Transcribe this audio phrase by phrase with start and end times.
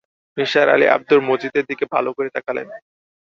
[0.37, 2.67] নিসার আলি আব্দুল মজিদের দিকে ভালো করে তাকালেন।